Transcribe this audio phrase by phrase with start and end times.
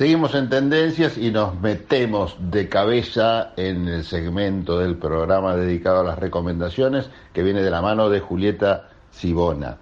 [0.00, 6.04] Seguimos en tendencias y nos metemos de cabeza en el segmento del programa dedicado a
[6.04, 9.76] las recomendaciones que viene de la mano de Julieta Sibona.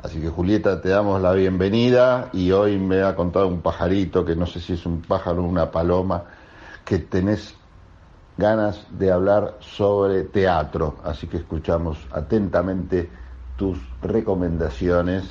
[0.00, 4.36] Así que Julieta, te damos la bienvenida y hoy me ha contado un pajarito, que
[4.36, 6.22] no sé si es un pájaro o una paloma,
[6.84, 7.56] que tenés
[8.38, 10.98] ganas de hablar sobre teatro.
[11.02, 13.10] Así que escuchamos atentamente
[13.56, 15.24] tus recomendaciones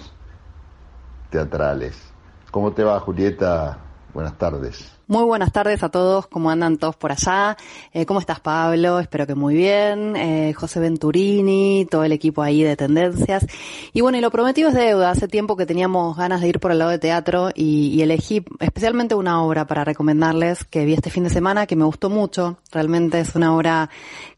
[1.30, 2.12] teatrales.
[2.52, 3.80] ¿Cómo te va, Julieta?
[4.14, 4.92] Buenas tardes.
[5.08, 7.58] Muy buenas tardes a todos, ¿cómo andan todos por allá?
[7.94, 9.00] Eh, ¿Cómo estás Pablo?
[9.00, 10.16] Espero que muy bien.
[10.16, 13.46] Eh, José Venturini, todo el equipo ahí de Tendencias.
[13.92, 15.10] Y bueno, y lo prometido es deuda.
[15.10, 18.46] Hace tiempo que teníamos ganas de ir por el lado de teatro y, y elegí
[18.60, 22.58] especialmente una obra para recomendarles que vi este fin de semana que me gustó mucho.
[22.72, 23.90] Realmente es una obra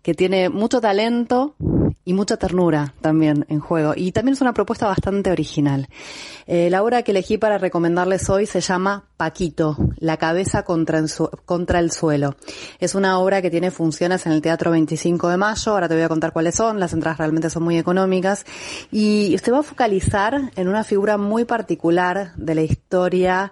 [0.01, 1.55] que tiene mucho talento
[2.05, 3.93] y mucha ternura también en juego.
[3.95, 5.89] Y también es una propuesta bastante original.
[6.45, 11.09] Eh, la obra que elegí para recomendarles hoy se llama Paquito, la cabeza contra el,
[11.45, 12.35] contra el suelo.
[12.79, 15.71] Es una obra que tiene funciones en el Teatro 25 de Mayo.
[15.71, 16.79] Ahora te voy a contar cuáles son.
[16.79, 18.45] Las entradas realmente son muy económicas.
[18.91, 23.51] Y se va a focalizar en una figura muy particular de la historia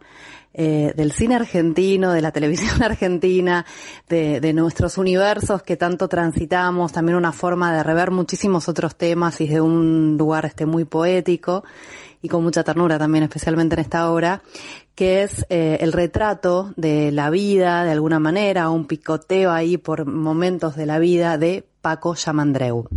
[0.54, 3.66] eh, del cine argentino, de la televisión argentina,
[4.08, 9.42] de, de, nuestros universos que tanto transitamos, también una forma de rever muchísimos otros temas
[9.42, 11.64] y de un lugar este muy poético
[12.24, 14.42] y con mucha ternura también, especialmente en esta obra,
[14.96, 20.06] que es eh, el retrato de la vida, de alguna manera, un picoteo ahí por
[20.06, 22.88] momentos de la vida de Paco Yamandreu.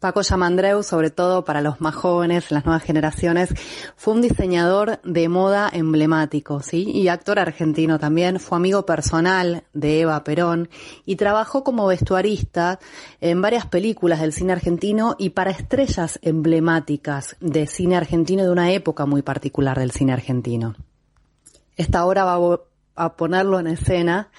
[0.00, 3.50] Paco Yamandreu, sobre todo para los más jóvenes, las nuevas generaciones,
[3.96, 6.90] fue un diseñador de moda emblemático, ¿sí?
[6.90, 10.70] Y actor argentino también, fue amigo personal de Eva Perón
[11.04, 12.78] y trabajó como vestuarista
[13.20, 18.72] en varias películas del cine argentino y para estrellas emblemáticas de cine argentino de una
[18.72, 20.76] época muy particular del cine argentino.
[21.76, 22.58] Esta obra va
[22.96, 24.30] a ponerlo en escena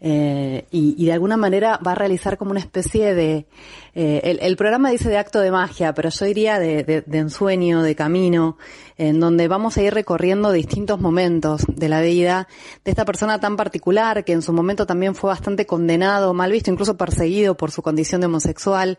[0.00, 3.46] eh, y, de alguna manera va a realizar como una especie de...
[3.94, 7.94] Eh, el, programa dice de acto de magia, pero yo diría de, de, ensueño, de
[7.94, 8.58] camino,
[8.98, 12.46] en donde vamos a ir recorriendo distintos momentos de la vida
[12.84, 16.70] de esta persona tan particular que en su momento también fue bastante condenado, mal visto,
[16.70, 18.98] incluso perseguido por su condición de homosexual,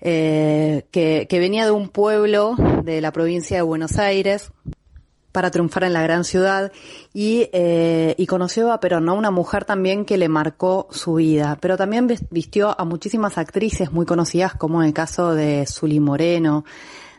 [0.00, 4.50] eh, que venía de un pueblo de la provincia de Buenos Aires
[5.32, 6.72] para triunfar en la gran ciudad
[7.12, 9.14] y, eh, y conoció a Perón, ¿no?
[9.14, 14.06] Una mujer también que le marcó su vida, pero también vistió a muchísimas actrices muy
[14.06, 16.64] conocidas como en el caso de Zully Moreno,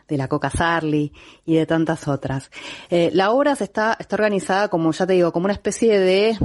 [0.08, 1.12] de la Coca Sarli
[1.46, 2.50] y de tantas otras.
[2.90, 6.36] Eh, la obra se está, está organizada como, ya te digo, como una especie de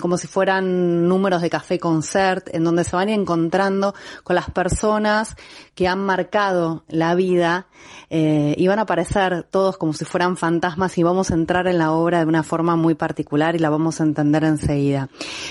[0.00, 5.36] como si fueran números de café concert, en donde se van encontrando con las personas
[5.74, 7.66] que han marcado la vida
[8.08, 11.78] eh, y van a aparecer todos como si fueran fantasmas y vamos a entrar en
[11.78, 15.08] la obra de una forma muy particular y la vamos a entender enseguida.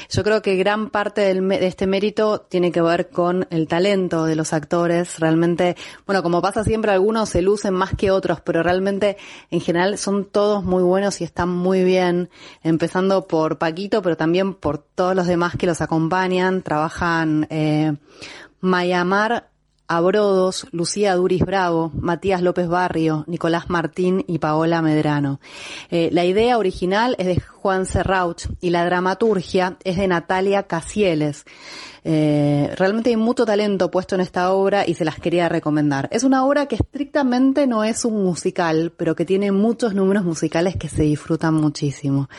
[0.10, 4.26] Yo creo que gran parte del, de este mérito tiene que ver con el talento
[4.26, 5.20] de los actores.
[5.20, 5.76] Realmente,
[6.06, 9.18] bueno, como pasa siempre, algunos se lucen más que otros, pero realmente
[9.52, 12.30] en general son todos muy buenos y están muy bien,
[12.64, 16.62] empezando por Paquito, pero también por todos los demás que los acompañan.
[16.62, 17.96] Trabajan eh,
[18.62, 19.50] Mayamar
[19.88, 25.40] Abrodos, Lucía Duris Bravo, Matías López Barrio, Nicolás Martín y Paola Medrano.
[25.92, 31.46] Eh, la idea original es de Juan Serrauch y la dramaturgia es de Natalia Casieles.
[32.08, 36.08] Eh, realmente hay mucho talento puesto en esta obra y se las quería recomendar.
[36.12, 40.76] Es una obra que estrictamente no es un musical, pero que tiene muchos números musicales
[40.76, 42.30] que se disfrutan muchísimo.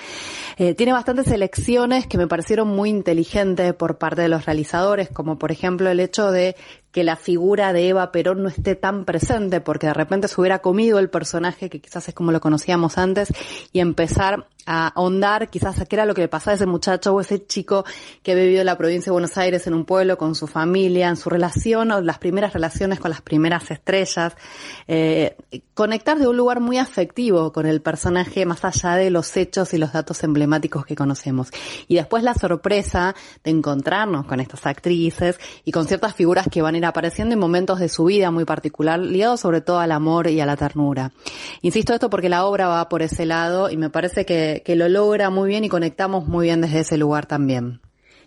[0.56, 5.36] Eh, tiene bastantes elecciones que me parecieron muy inteligentes por parte de los realizadores, como
[5.36, 6.54] por ejemplo el hecho de
[6.96, 10.60] que la figura de Eva Perón no esté tan presente, porque de repente se hubiera
[10.60, 13.34] comido el personaje, que quizás es como lo conocíamos antes,
[13.70, 17.14] y empezar a ahondar quizás a qué era lo que le pasaba a ese muchacho
[17.14, 17.84] o ese chico
[18.22, 21.16] que vivió en la provincia de Buenos Aires en un pueblo con su familia, en
[21.16, 24.34] su relación o las primeras relaciones con las primeras estrellas.
[24.88, 25.36] Eh,
[25.74, 29.78] conectar de un lugar muy afectivo con el personaje más allá de los hechos y
[29.78, 31.50] los datos emblemáticos que conocemos.
[31.88, 33.14] Y después la sorpresa
[33.44, 37.38] de encontrarnos con estas actrices y con ciertas figuras que van a ir apareciendo en
[37.38, 41.12] momentos de su vida muy particular, ligados sobre todo al amor y a la ternura.
[41.62, 44.88] Insisto esto porque la obra va por ese lado y me parece que, que lo
[44.88, 47.80] logra muy bien y conectamos muy bien desde ese lugar también.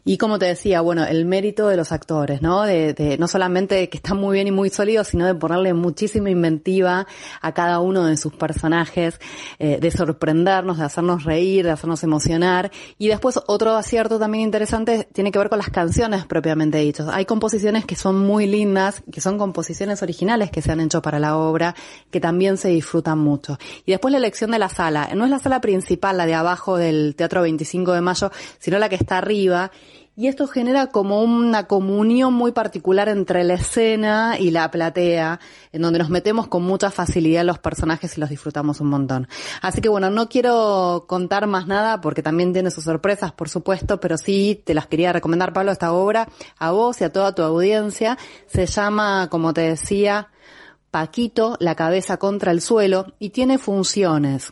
[0.06, 2.64] Y como te decía, bueno, el mérito de los actores, ¿no?
[2.64, 6.30] De, de, no solamente que están muy bien y muy sólidos, sino de ponerle muchísima
[6.30, 7.08] inventiva
[7.42, 9.20] a cada uno de sus personajes,
[9.60, 12.72] eh, de sorprendernos, de hacernos reír, de hacernos emocionar.
[12.98, 17.08] Y después otro acierto también interesante tiene que ver con las canciones propiamente dichas.
[17.10, 21.20] Hay composiciones que son muy lindas, que son composiciones originales que se han hecho para
[21.20, 21.76] la obra,
[22.12, 23.58] que también se disfrutan mucho.
[23.86, 25.10] Y después la elección de la sala.
[25.16, 28.90] No es la sala principal, la de abajo del Teatro 25 de Mayo, sino la
[28.90, 29.72] que está arriba
[30.20, 35.40] y esto genera como una comunión muy particular entre la escena y la platea,
[35.72, 39.30] en donde nos metemos con mucha facilidad los personajes y los disfrutamos un montón.
[39.62, 44.02] Así que bueno, no quiero contar más nada porque también tiene sus sorpresas, por supuesto,
[44.02, 46.28] pero sí te las quería recomendar, Pablo, esta obra
[46.58, 48.18] a vos y a toda tu audiencia.
[48.48, 50.28] Se llama, como te decía,
[50.92, 54.52] Paquito, la cabeza contra el suelo y tiene funciones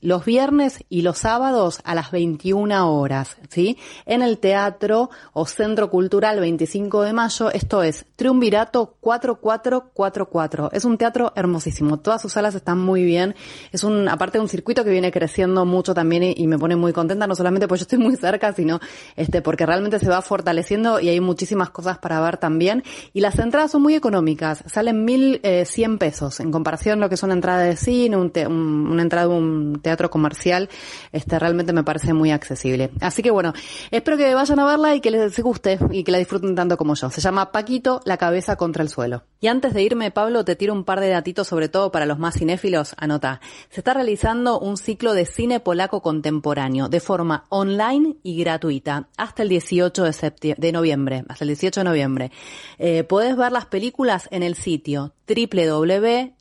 [0.00, 3.78] los viernes y los sábados a las 21 horas, ¿sí?
[4.06, 10.70] En el Teatro o Centro Cultural 25 de Mayo, esto es Triunvirato 4444.
[10.72, 13.34] Es un teatro hermosísimo, todas sus salas están muy bien.
[13.72, 16.92] Es un, aparte de un circuito que viene creciendo mucho también y, me pone muy
[16.92, 18.80] contenta, no solamente porque yo estoy muy cerca, sino
[19.16, 22.82] este, porque realmente se va fortaleciendo y hay muchísimas cosas para ver también.
[23.12, 27.16] Y las entradas son muy económicas, salen 1100 eh, pesos en comparación a lo que
[27.16, 30.68] es una entrada de cine, un una entrada de un teatro comercial,
[31.12, 32.90] este realmente me parece muy accesible.
[33.00, 33.54] Así que bueno,
[33.90, 36.94] espero que vayan a verla y que les guste y que la disfruten tanto como
[36.94, 37.08] yo.
[37.08, 39.24] Se llama Paquito, la cabeza contra el suelo.
[39.40, 42.18] Y antes de irme, Pablo, te tiro un par de datitos sobre todo para los
[42.18, 42.94] más cinéfilos.
[42.98, 43.40] Anota.
[43.70, 49.42] Se está realizando un ciclo de cine polaco contemporáneo de forma online y gratuita hasta
[49.42, 52.30] el 18 de, de noviembre, hasta el 18 de noviembre.
[52.78, 56.34] Eh, podés ver las películas en el sitio www.cine.e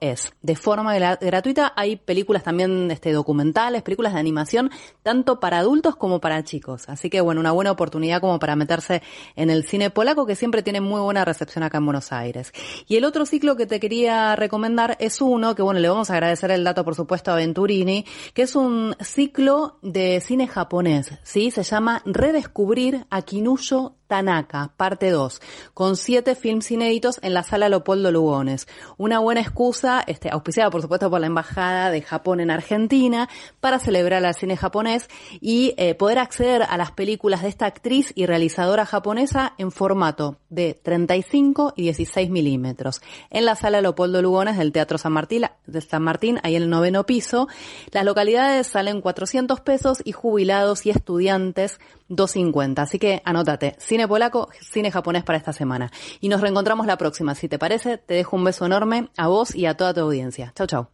[0.00, 0.32] es.
[0.42, 4.70] De forma gratuita hay películas también este, documentales, películas de animación,
[5.02, 6.88] tanto para adultos como para chicos.
[6.88, 9.02] Así que bueno, una buena oportunidad como para meterse
[9.36, 12.52] en el cine polaco que siempre tiene muy buena recepción acá en Buenos Aires.
[12.88, 16.14] Y el otro ciclo que te quería recomendar es uno, que bueno, le vamos a
[16.14, 21.50] agradecer el dato por supuesto a Venturini, que es un ciclo de cine japonés, ¿sí?
[21.50, 25.40] Se llama Redescubrir a Kinuyo Tanaka, parte 2,
[25.72, 28.68] con siete films inéditos en la sala Leopoldo Lugones.
[28.96, 33.28] Una buena excusa, este, auspiciada por supuesto por la Embajada de Japón en Argentina,
[33.60, 35.08] para celebrar al cine japonés
[35.40, 40.36] y eh, poder acceder a las películas de esta actriz y realizadora japonesa en formato
[40.48, 43.00] de 35 y 16 milímetros.
[43.30, 46.70] En la sala Leopoldo Lugones del Teatro San Martín, de San Martín, ahí en el
[46.70, 47.48] noveno piso.
[47.90, 52.82] Las localidades salen 400 pesos y jubilados y estudiantes 250.
[52.82, 55.90] Así que anótate, cine polaco, cine japonés para esta semana.
[56.20, 57.34] Y nos reencontramos la próxima.
[57.34, 60.52] Si te parece, te dejo un beso enorme a vos y a toda tu audiencia.
[60.54, 60.88] Chau, chau.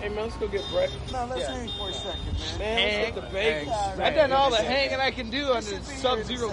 [0.00, 1.12] Hey man, let's go get breakfast.
[1.12, 1.58] No, let's yeah.
[1.58, 2.78] hang for a second, man.
[2.78, 4.00] Hang, let's get the bacon.
[4.00, 6.48] I've done all the hanging I can do under sub-zero